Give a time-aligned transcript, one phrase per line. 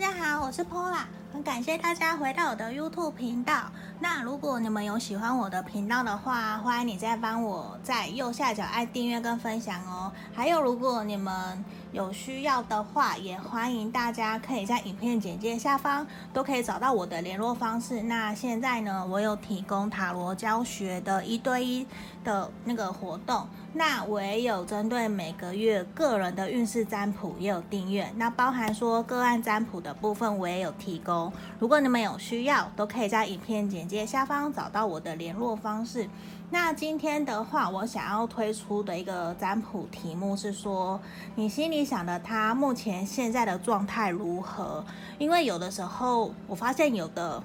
[0.00, 3.70] 大家好，我是 Pola，很感谢大家回到我的 YouTube 频道。
[4.00, 10.10] 那如果你们有喜欢我的频道的话，欢迎你再帮我在右下角按订阅跟分享哦。
[10.32, 11.62] 还有，如果你们
[11.92, 18.02] 有需要的话，也欢迎大家可以在影片简介下方都可以找到我的联络方式。
[18.02, 21.86] 那现在呢，我有提供塔罗教学的一对一
[22.24, 31.17] 的那个活动，那我也有针对每个月个人的运势占卜也有订阅，那包含说个案占卜的部分我也有提供。
[31.58, 36.08] 如果你们有需要，都可以在影片简介下方找到我的联络方式。
[36.50, 40.98] 那今天的话，我想要推出的一个占卜题目是说，
[41.34, 44.82] 你心里想的他目前现在的状态如何？
[45.18, 47.42] 因为有的时候我发现有的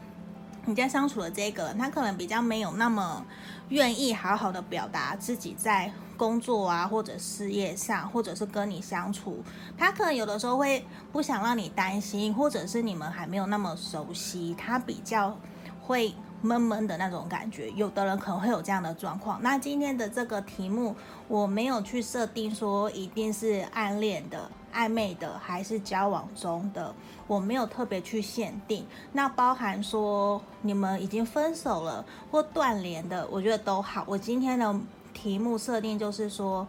[0.66, 3.26] 你在相处的这个人，他可能比较没有那么
[3.70, 9.44] 愿意好好的表达自己在工作啊或者事业上，或者是跟你相处，
[9.78, 15.38] 他可能有的时候会不想让你担心，或者是你们还没有那么熟悉，他比较
[15.82, 16.14] 会。
[16.46, 19.42] 闷闷的那种感觉，有的人可能会有这样的状况。
[19.42, 20.94] 那今天的这个题目，
[21.30, 26.94] 我没有去设定说一定是暗恋的、暧昧的，还是交往中的，
[27.28, 28.86] 我没有特别去限定。
[29.12, 34.04] 那包含说你们已经分手了或断联的，我觉得都好。
[34.08, 34.76] 我今天的
[35.14, 36.68] 题目设定就是说，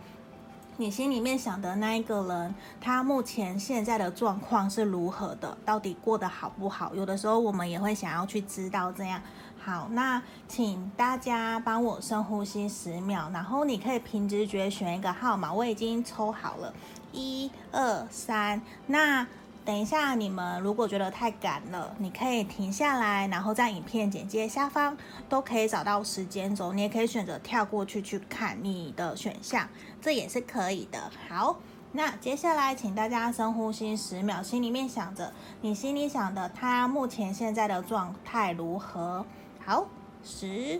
[0.77, 5.57] 你心里面想的那一个人，他目前现在的状况是如何的？
[5.65, 6.95] 到底过得好不好？
[6.95, 9.21] 有的时候我们也会想要去知道这样。
[9.65, 16.75] 好，那请大家帮我深呼吸十秒，然后你可以凭直觉选一个号码，我已经抽好了，
[17.13, 18.61] 一二三。
[18.89, 19.27] 那
[19.65, 24.95] 等一下你们如果觉得太赶了，你可以停下来，然后在影片简介下方
[25.31, 29.67] 都可以找到时间轴，你也可以选择跳过去去看你的选项，
[30.03, 31.11] 这也是可以的。
[31.27, 31.57] 好，
[31.93, 39.25] 那接下来请大家深呼吸十秒，心里面想着你心里想的他目前现在的状态如何？
[39.67, 39.87] 好，
[40.23, 40.79] 十、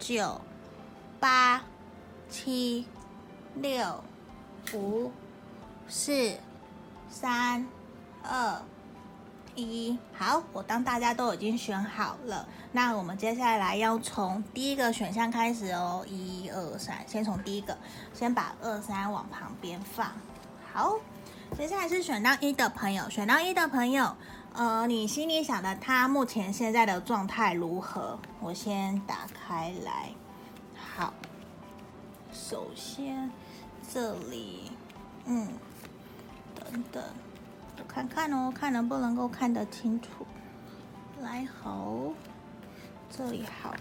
[0.00, 0.40] 九、
[1.20, 1.62] 八、
[2.28, 2.84] 七、
[3.54, 4.02] 六、
[4.74, 5.12] 五、
[5.86, 6.34] 四、
[7.08, 7.64] 三、
[8.24, 8.60] 二、
[9.54, 9.96] 一。
[10.12, 16.04] 好，我当大家都已经选好了，那我们接下来要从第一个选项开始哦。
[16.08, 17.78] 一二三，先从第一个，
[18.12, 20.10] 先把二三往旁边放。
[20.72, 20.96] 好，
[21.56, 24.16] 接下来是选到一的朋友，选到一的朋友。
[24.52, 28.18] 呃，你心里想的他目前现在的状态如何？
[28.40, 30.10] 我先打开来。
[30.74, 31.14] 好，
[32.32, 33.30] 首先
[33.92, 34.72] 这里，
[35.24, 35.48] 嗯，
[36.56, 37.02] 等等，
[37.78, 40.26] 我看看哦，看能不能够看得清楚。
[41.22, 42.12] 来，好，
[43.08, 43.74] 这里好。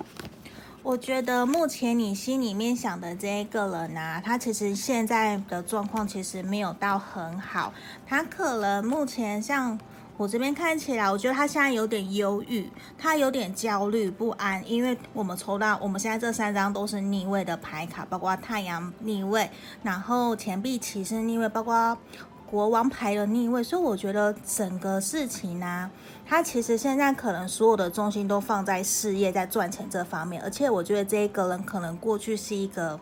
[0.84, 7.74] 我觉得目前你心里面想的这一个人啊，他其实现在的状况其实没有到很好，
[8.06, 9.80] 他可能目前像。
[10.20, 19.50] 我这边看起来，我觉得他现在有点忧郁，他有点焦虑不安，因为我们抽到我们现在这三张都是逆位的牌卡，包括太阳逆位，
[19.82, 21.98] 然后钱币骑士逆位，包括
[22.46, 25.90] 国王牌的逆位，所以我觉得整个事情呢、
[26.26, 33.00] 他其实现在可能所有的重心都放在事业，在赚钱这方面，而且我觉得这一个人可能过去是一个。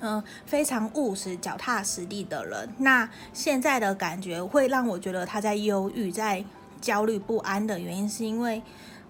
[0.00, 2.68] 嗯，非常务实、脚踏实地的人。
[2.78, 6.44] 那现在的感觉会让我觉得他在忧郁、在
[6.80, 8.62] 焦虑不安的原因，是因为。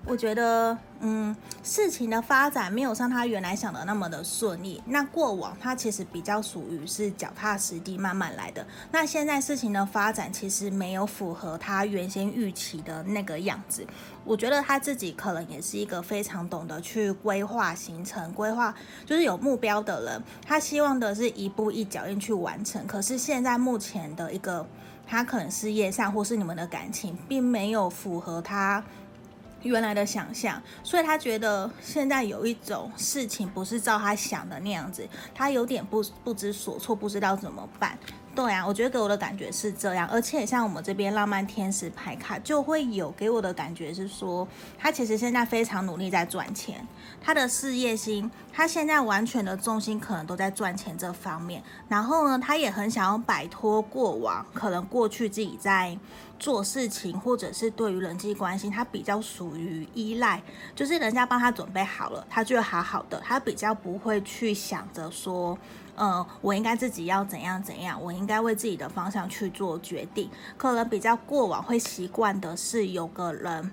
[0.09, 1.35] 我觉得，嗯，
[1.65, 4.81] 事情的发展没有像他原来想的那么的顺利。
[4.87, 8.65] 那过往他其实比较属于是脚踏实地、慢慢来的。
[8.93, 13.85] 那现在事情的发展其实没有符合他原先预期的那个样子。
[14.25, 18.73] 我觉得他自己可能也是一个非常懂得去规划行程、规划
[19.05, 20.23] 就是有目标的人。
[20.47, 22.87] 他希望的是一步一脚印去完成。
[22.87, 24.65] 可是现在目前的一个，
[25.05, 28.85] 他可能事业上或是你们的感情，并没有符合他。
[29.63, 37.99] 原来的想象，所以他觉得现在有一种事情不是照他想的那样子，他有点不不知所措，不知道怎么办。
[38.37, 44.47] 对啊，我觉得给我的感觉是这样，而且像我们这边浪漫天使牌卡就会有给我的感觉是说，
[44.79, 46.87] 他其实现在非常努力在赚钱，
[47.19, 51.63] 他的事业心，他现在完全的重心可能都在赚钱这方面。
[51.89, 55.99] 然后呢，他也很想要摆脱过往，可能过去自己在
[56.39, 60.43] 做事情，或者是对于人际关系，他比较属于依赖，
[60.75, 65.57] 就是人家帮他准备好了，他就好好的，他比较不会去想着说。
[65.97, 68.01] 呃，我应该自己要怎样怎样？
[68.01, 70.31] 我应该为自己的方向去做决定。
[70.57, 73.73] 可能比较过往会习惯的是有个人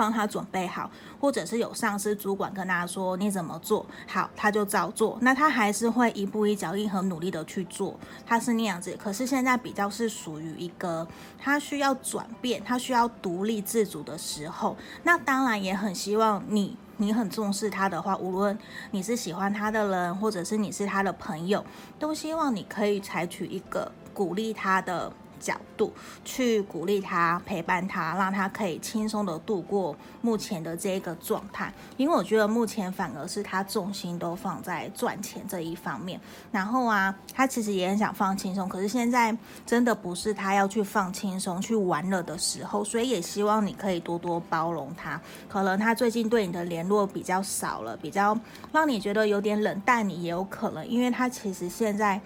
[0.00, 5.18] 帮他准备好，或者是有上司主管跟他说你怎么做好，他就照做。
[5.20, 7.94] 那他还是会一步一脚印很努力的去做，
[8.24, 8.96] 他是那样子。
[8.98, 11.06] 可是现在比较是属于一个
[11.38, 14.74] 他需要转变，他需要独立自主的时候。
[15.02, 18.58] 那当然也很希望你，你很重视他的话，无论
[18.92, 21.62] 你是喜欢他的人，或者是你是他的朋友，
[21.98, 25.12] 都希望你可以采取一个鼓励他的。
[25.40, 25.92] 角度
[26.24, 31.72] 去鼓励他，陪伴他，让他可以轻松的度过目前的这个状态。
[31.96, 36.20] 因为我觉得目前反而是他重心都放在赚钱这一方面。
[36.52, 42.84] 然后啊，他其实也很想放轻松，可是现在真的不是他要去放轻松、去玩乐的时候。
[42.84, 45.20] 所以也希望你可以多多包容他。
[45.48, 48.38] 可能他最近对你的联络比较少了，比较
[48.70, 52.20] 让你觉得有点冷淡，你也有可能，因为他其实现在。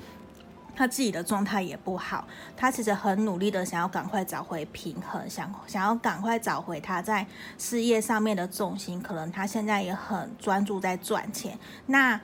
[0.74, 2.26] 他自己的状态也不好，
[2.56, 7.26] 他其实很努力的想要赶快找回平衡，想想要赶快找回他在
[7.58, 9.00] 事业上面的重心。
[9.00, 11.58] 可能他现在也很专注在赚钱。
[11.86, 12.20] 那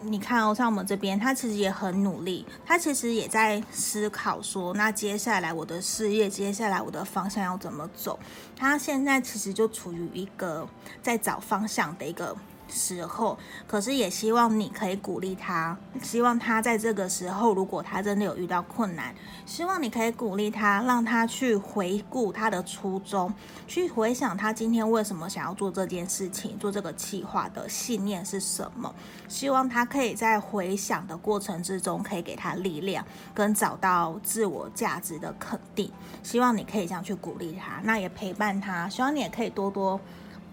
[0.00, 8.18] 你看哦，像我们这边，他其实也很努力，他其实也在思考说，那接下来我的事业，接下来我的方向要怎么走？
[8.56, 10.68] 他现在其实就处于一个
[11.00, 12.36] 在找方向的一个。
[12.68, 19.14] 时候，可是也希望你可以鼓励他，希望他在这个时候，如果他真的有遇到困难，
[19.46, 23.32] 希望你可以鼓励他，让他去回顾他的初衷，
[23.66, 28.94] 去回想他今天为什么想要做这件事情，做这个企划的信念是什么。
[29.28, 35.90] 希望他可以在回想的过程之中，可以给他力量，跟找到自我价值的肯定。
[36.22, 40.00] 希望你可以这样去鼓励他，那也陪伴他，希望你也可以多多。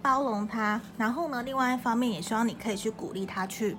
[0.02, 3.78] 包容他，然后呢，另外一方面也希望你可以去鼓励他去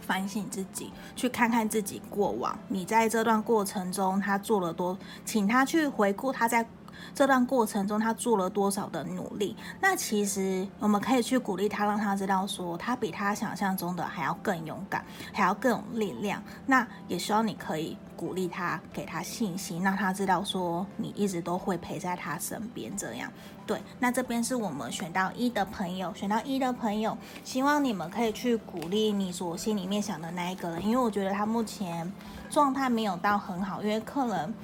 [0.00, 6.66] 反省自己，去看看自己过往，你在这段过程中他做了多，请他去回顾他在
[7.14, 9.56] 这段过程中他做了多少的努力。
[9.80, 16.42] 那其实我们可以去鼓励他，让他知道说他比他想象中的还要更勇敢，还要更有力量。
[16.66, 17.96] 那也希望你可以。
[18.14, 22.96] 鼓励他，给他信心，让他知道说你一直都会陪在他身边。
[22.96, 23.28] 这样，
[23.66, 23.82] 对。
[23.98, 32.12] 那这边是我们选到一的朋友，选到一的朋友，希望你们可以去鼓励你所心里面想的那一个人，因为我觉得他目前
[32.48, 34.54] 状态没有到很好，因为客人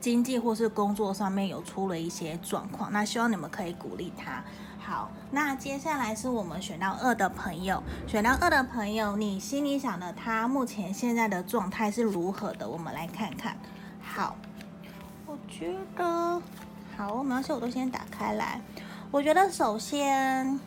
[0.00, 2.90] 经济或是工作上面有出了一些状况。
[2.90, 4.42] 那希望你们可以鼓励他。
[4.82, 12.68] 好，那接下来是我们选到二的朋友，选到二的朋友，你心里想的他目前现在的状态是如何的？
[12.68, 13.56] 我们来看看。
[14.02, 14.34] 好，
[15.26, 16.42] 我觉得，
[16.96, 18.60] 好，我们要我都先打开来。
[19.10, 20.58] 我觉得首先，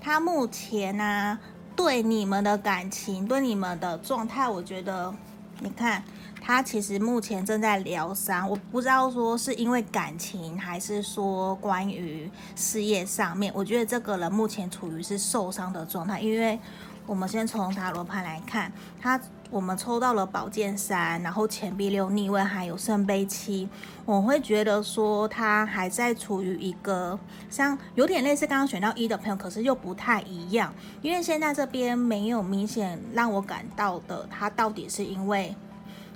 [0.00, 1.38] 他目前呢、
[1.74, 5.12] 对你们的感情，对你们的状态，我觉得，
[5.58, 6.02] 你看。
[6.40, 13.52] 他其实目前正在疗伤，我不知道说是因为感情，还是说关于事业上面。
[13.54, 16.58] 我觉得这个人目前处于是受伤的状态，因为
[17.06, 19.20] 我们先从塔罗牌来看，他
[19.50, 23.68] 我们抽到了宝剑三，然后钱币六逆位，还有圣杯七。
[24.04, 27.18] 我会觉得说他还在处于一个
[27.50, 35.54] 像有点类似刚刚选到一的朋友，可是又不太一样，因为现在这边没有明显让我感到的，他到底是因为。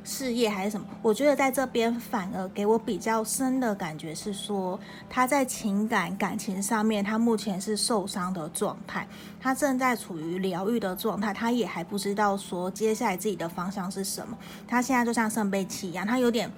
[0.05, 0.87] 事业还是什么？
[1.01, 4.79] 我觉得在这边反而给我比较深的感觉是说，
[5.09, 9.07] 他在情感感情上面，他目前是受伤的状态，
[9.41, 14.37] 他正在处于疗愈的状态，他也还不知道说接下来自己的方向是什么。
[14.67, 16.51] 他现在就像圣杯七一样，他有点，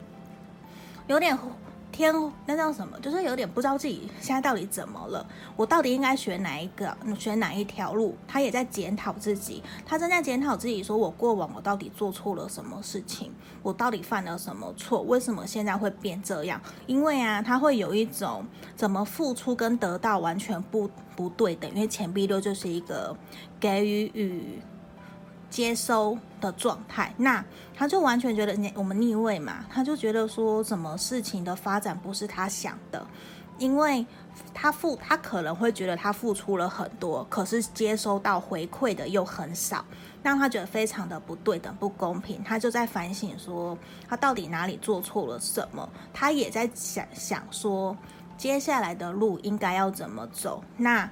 [1.06, 1.38] 有点。
[1.94, 2.12] 天，
[2.44, 2.98] 那叫什么？
[2.98, 5.24] 就是有点不知道自己现在到底怎么了。
[5.54, 6.96] 我到底应该选哪一个？
[7.16, 8.16] 选哪一条路？
[8.26, 13.32] 他也在检讨自己，他正在检讨自己，说我过往我到底做错了什么事情？
[13.62, 15.02] 我到底犯了什么错？
[15.02, 16.60] 为什么现在会变这样？
[16.86, 23.16] 因为啊，他会有一种怎么付出跟得到完全不不对等，因为钱币六就是一个
[23.60, 24.60] 给予与。
[25.54, 27.44] 接收的状态，那
[27.76, 33.06] 他就完全觉得我们逆位嘛，他就觉得说什么事情的发展不是他想的，
[33.56, 34.04] 因为
[34.52, 39.84] 他付他可能会觉得他付出了很多，可是接收到回馈的又很少，
[40.24, 42.42] 让他觉得非常的不对等、不公平。
[42.42, 47.96] 他就在反省说他到底哪里做错了什么，他也在想想说
[48.36, 50.64] 接下来的路应该要怎么走。
[50.76, 51.08] 那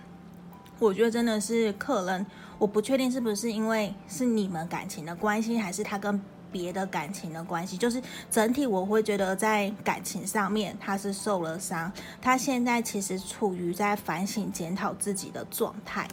[0.80, 2.26] 我觉得真的是客人。
[2.62, 7.76] 我不确定是不是因为是你们感情的关系，还是他跟别的感情的关系。
[7.76, 8.00] 就是
[8.30, 16.06] 整体我会觉得在感情上面他是受了伤，他现在其实处于在反省检讨自己的状态。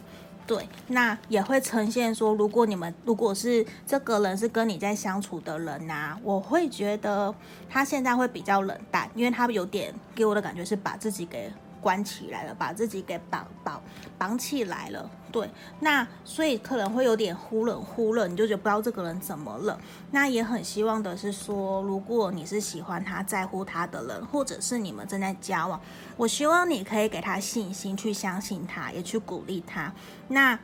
[0.44, 7.32] 对，那也会呈现说，如果你们如果是这个人是跟你在相处的人呐、我会觉得
[7.68, 11.52] 他现在会比较冷淡，因为他有点给我的感觉是把自己给。
[11.80, 13.80] 关起来了，把自己给绑绑
[14.18, 15.10] 绑起来了。
[15.32, 19.78] 对，那所以可能会有点忽冷忽热，你就觉得不知道这个人怎么了。
[20.10, 25.80] 那也很希望的是说，如果你是喜欢他、在乎他的人，或者是你们正在交往，
[26.16, 29.92] 我希望你可以给他信心，去相信他，也去鼓励他。
[30.28, 30.58] 那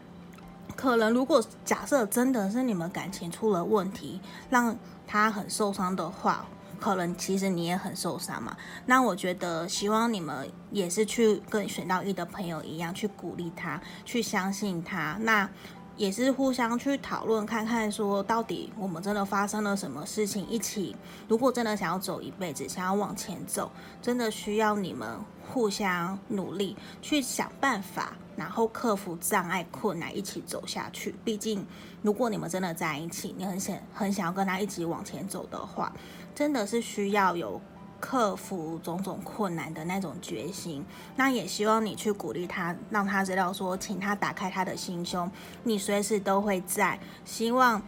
[0.75, 4.21] 可能如果假设真的是你们感情出了问题，
[4.51, 6.45] 让他很受伤的话。
[6.79, 8.57] 可能其实你也很受伤嘛，
[8.87, 15.49] 那我觉得希望你们也是去跟选到一的朋友一样，去鼓励他，去相信他，那
[15.97, 20.95] 也是互相去讨论看看，说到底我们真的发生了什么事情，一起
[21.27, 23.71] 如果真的想要走一辈子，想要往前走，
[24.03, 31.15] 真的需要你们互相努力去想办法，然后克服障碍困难，一起走下去。
[31.25, 31.67] 毕竟
[32.03, 35.93] 如果你们真的在一起，你很想很想要跟他一起往前走的话。
[36.35, 37.59] 真的是需要有
[38.01, 40.85] 克服种种困难的那种决心，
[41.17, 45.31] 那也希望你去鼓励他，让他知道说，请他打开他的心胸，
[45.65, 46.99] 你随时都会在。
[47.25, 47.83] 希望。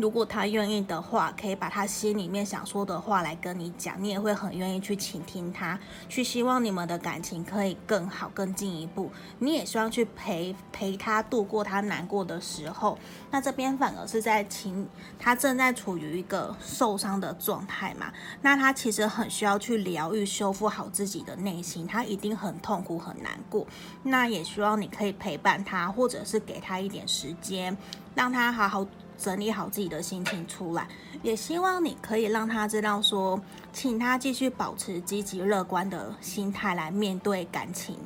[0.00, 5.78] 如果他愿意的话，可以把他心里面想说的话来跟你讲，你也会很愿意去倾听他，
[6.08, 9.10] 去希望你们的感情可以更好、更进一步。
[9.38, 12.98] 你也希望去陪陪他度过他难过的时候。
[13.30, 14.88] 那这边反而是在情，
[15.18, 23.66] 他正在处于一个受伤的状态嘛，那他其实很需要去疗愈、修复好自己的内心，他一定很痛苦、很难过。
[24.02, 27.76] 那也希望你可以陪伴他，或者是给他一点时间，
[28.14, 28.86] 让他好好。
[29.20, 30.88] 整理好自己的心情出来，
[31.22, 33.38] 也希望你可以让他知道说，
[33.70, 37.98] 请他继续保持积极乐观的心态来面对感情。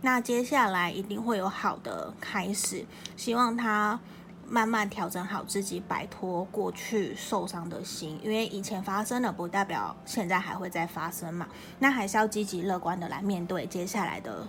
[0.00, 2.86] 那接下来一定会有好的开始，
[3.16, 4.00] 希望他
[4.48, 8.18] 慢慢调整好自己，摆脱过去受伤的心。
[8.22, 11.46] 因为以前发生了，不代表现在还会再发生嘛。
[11.78, 14.46] 那还是要积极乐观的来面对接下来的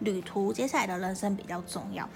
[0.00, 2.08] 旅途，接下来的人生比较重要。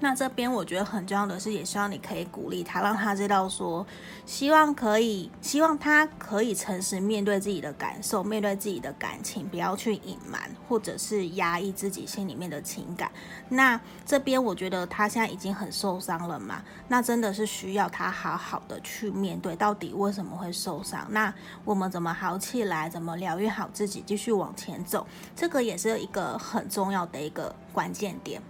[0.00, 3.84] 那这边我觉得很重要的是，也希望你可以鼓励他，让他知道说，
[4.24, 13.10] 希望可以，希望他可以诚实面对自己的感受，面对自己的感情，不要去隐瞒或者是压抑自己心里面的情感。
[13.48, 21.06] 那这边我觉得他现在已经很受伤了嘛，那真的是需要他好好的去面对，到底为什么会受伤？
[21.10, 22.88] 那我们怎么好起来？
[22.88, 25.04] 怎么疗愈好自己，继续往前走？
[25.34, 28.40] 这个也是一个很重要的一个关键点。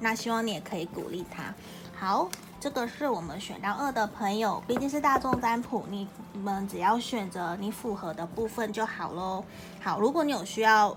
[0.00, 1.54] 那希望你也可以鼓励他。
[1.98, 2.28] 好，
[2.60, 9.44] 这个是我们选到二的朋友，毕竟是大众占卜，你们只要选择你符合的部分就好喽。
[9.80, 10.96] 好，如果你有需要，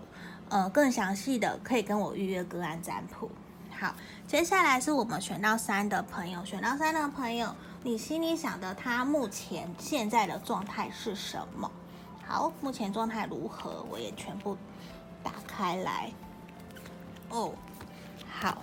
[0.50, 3.31] 呃，更详细的，可以跟我预约个案占卜。
[3.72, 3.96] 好，
[4.27, 11.72] 接下来是我们选到三的朋友，选到三的朋友，你心里想的他目前现在的状态是什么？
[12.27, 13.86] 好，目前状态如何？
[13.89, 14.58] 我也全部
[15.24, 16.12] 打开来。
[17.29, 17.53] 哦。
[18.41, 18.58] 好，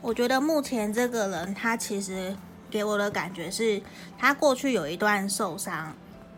[0.00, 2.36] 我觉得目前这个人他其实
[2.70, 3.80] 给我的感觉是，
[4.18, 5.94] 他过去有一段受伤，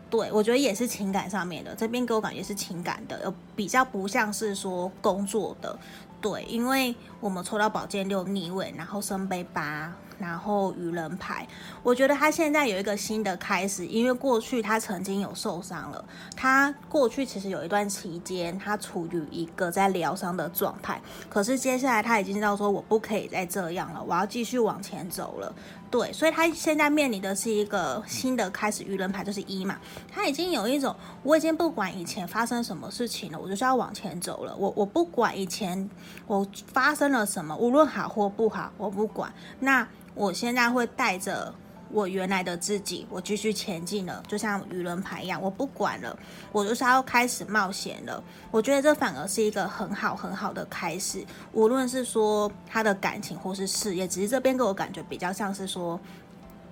[0.09, 5.77] 对，我觉得也是情感上面的，这边给我感觉是情感的，有比较不像是说工作的，
[6.19, 9.93] 对，因为我们抽到宝剑六逆位，然后圣杯八。
[10.19, 11.47] 然后愚人牌，
[11.81, 16.03] 我觉得他现在有一个新的开始，因为过去他曾经有受伤了。
[16.35, 21.01] 他过去其实有一段期间，他处于一个在疗伤的状态。
[21.29, 25.53] 可是接下来他已经知道说，我不可以再这样了，我要继续往前走了。
[25.89, 28.83] 对，所以他现在面临的是一个新的开始。
[28.83, 29.77] 愚人牌就是一嘛，
[30.11, 34.55] 他已经有一种，我已经不管以前发生什么事情了，我就是要往前走了。
[34.55, 35.89] 我我不管以前
[36.27, 39.33] 我发生了什么，无论好或不好，我不管。
[39.59, 39.87] 那
[40.19, 41.53] 我现在会带着
[41.89, 46.19] 我原来的自己，我继续前进了，就像愚人牌一样，我不管了，
[46.51, 48.21] 我就是要开始冒险了。
[48.51, 55.97] 我觉得这反而是一个很好很好的开始，无论是说他的感情或是事业，只是这边给我感觉比较像是说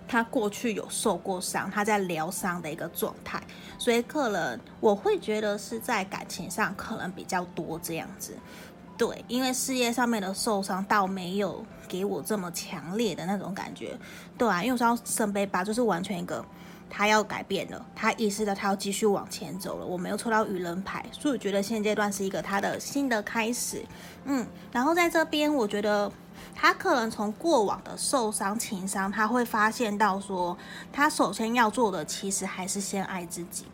[0.09, 3.41] 他过去有受过伤，他在疗伤的一个状态，
[3.77, 8.35] 所以可能我会觉得是在感情上可能比较多这样子。
[8.97, 13.97] 对，因为事业上面的受伤倒没有给我这么强烈的那种感觉，
[14.37, 16.43] 对啊，因为我知道圣杯八就是完全一个
[16.89, 19.85] 他要改变了，他意识到他要继续往前走了。
[19.85, 23.85] 我没有抽到愚人牌，所以我觉得现阶段是一个他的新的开始。
[24.25, 26.11] 嗯，然后在这边，我觉得
[26.55, 30.57] 他可能从过往的受伤、情伤，他会发现到说，
[30.91, 33.65] 他首先要做的其实还是先爱自己。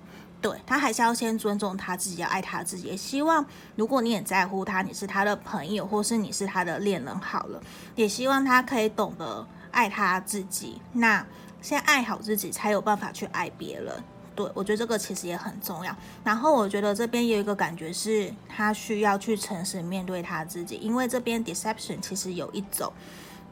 [0.44, 2.90] 对，他还是要先尊重他自己，要爱他自己。
[2.90, 3.46] 也希望
[3.78, 7.62] 如果你很在乎他，你是他的朋友，或是你是他的恋人，好了，
[7.96, 10.82] 也希望他可以懂得爱他自己。
[10.92, 11.26] 那
[11.62, 14.04] 先爱好自己，才有办法去爱别人。
[14.36, 15.96] 对，我觉得这个其实也很重要。
[16.26, 22.92] 然后我觉得这边有一个感觉是，他需要去诚实面对他自己，因为这边 deception 其实有一种，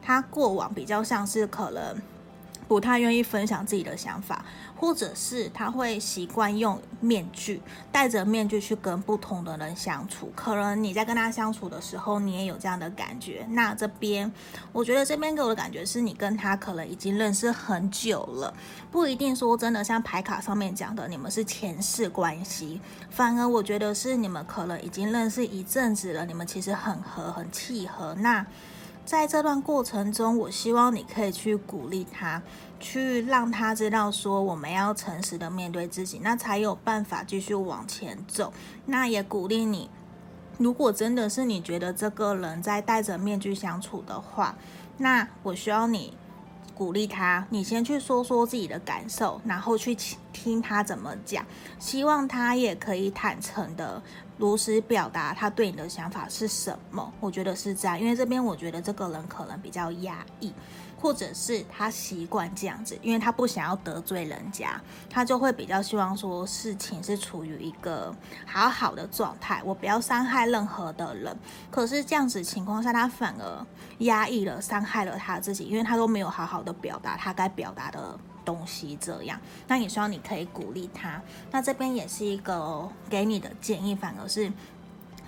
[0.02, 1.96] 他过往比较像是可能。
[2.72, 4.42] 不太愿意分享自己的想法，
[4.74, 7.60] 或者是他会习惯用面具，
[7.92, 10.32] 戴着面具去跟不同的人相处。
[10.34, 13.46] 可能你在跟他相处的时候，你也有这样的感觉。
[13.50, 14.32] 那这边，
[14.72, 18.54] 我觉得这边给我的感觉是你跟他可能已经认识很久了，
[18.90, 28.14] 不一定说真的像牌卡上面讲的你们是前世关系，反而我觉得是你们可能已经认识一阵子了，你们其实很合，很契合。
[28.14, 28.46] 那。
[29.12, 32.40] 在这段过程中，我希望你可以去鼓励他，
[32.80, 38.54] 去让他知道说我们要诚实的面对自己，那才有办法继续往前走。
[38.86, 39.90] 那也鼓励你，
[40.56, 44.56] 如果真的是你觉得这个人在戴着面具相处的话，
[44.96, 46.16] 那我需要你
[46.74, 49.96] 鼓励他，你先去说说自己的感受，然后去
[50.32, 51.44] 听他怎么讲，
[51.78, 54.02] 希望他也可以坦诚的。
[54.38, 57.12] 如实表达他对你的想法是什么？
[57.20, 60.52] 我觉得是这样，因为这边我觉得这个人可能比较压抑，
[61.02, 64.80] 或者是他习惯这样子，因为他不想要得罪人家，
[65.10, 68.14] 他就会比较希望说事情是处于一个
[68.46, 71.36] 好好的状态，我不要伤害任何的人。
[71.72, 73.66] 可是这样子情况下，他反而
[73.98, 78.16] 压抑了，伤害了他自己，因为他都没有好好的表达他该表达的。
[78.44, 81.22] 东西这样，那也希望你可以鼓励他。
[81.52, 84.52] 那这边也是一个给你的建议，反而是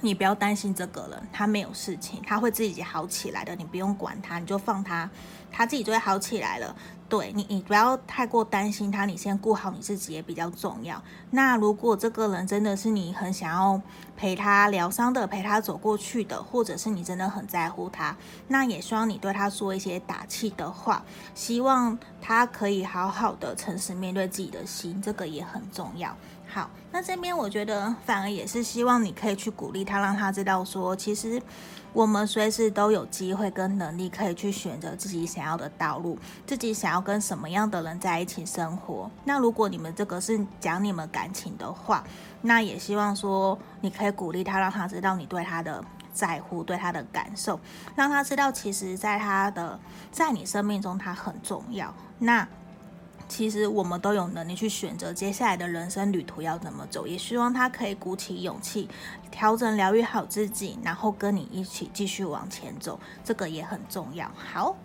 [0.00, 5.08] 你不要担心这个人，他没有事情，他会自己好起来的，你不用管他，你就放他，
[5.54, 6.74] 他自己就会好起来了。
[7.08, 11.00] 对你，你不要太过担心他，你先顾好你自己也比较重要。
[11.30, 13.80] 那如果这个人真的是你很想要
[14.16, 18.16] 陪他疗伤的，陪他走过去的，或者是你真的很在乎他，
[18.48, 26.16] 那也希望你对他说一些打气的话，希望他可以好好的诚实面对自己的心，这个也很重要。
[26.46, 31.42] 好，那这边我觉得反而也是希望你可以去鼓励他，让他知道说，其实
[31.92, 39.10] 我们随时都有机会跟能力可以去选择自己想要的道路，自己想要跟什么样的人在一起生活。
[39.24, 42.02] 那如果你们这个是讲你们感情的话，
[42.42, 47.60] 那也希望说你可以鼓励他，让他知道你对他的在乎，对他的感受，
[47.94, 49.78] 让他知道其实在他的
[50.10, 51.94] 在你生命中他很重要。
[52.18, 52.46] 那。
[53.26, 58.86] 其实我们都有能力去选择接下来的人生旅途要怎么走，也希望他可以鼓起勇气，
[59.30, 64.30] 调整、疗愈好自己，然后跟你一起继续往前走，这个也很重要。
[64.36, 64.76] 好，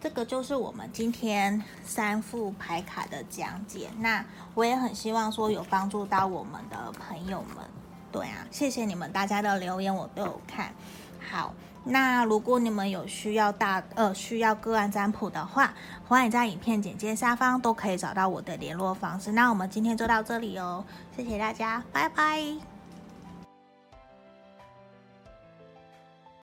[0.00, 3.88] 这个就是我们今天三副牌卡的讲解。
[3.98, 7.64] 那我也很希望说有帮助到我们的朋友们。
[8.10, 10.72] 对啊，谢谢你们大家的留言，我都有看。
[11.30, 11.54] 好。
[11.84, 15.72] 那如果你们有需要大呃需要个案占卜的话，
[16.06, 19.32] 欢迎在影片简介下方都可以找到我的联络方式。
[19.32, 20.84] 那我们今天就到这里哦，
[21.16, 22.77] 谢谢大家，拜拜。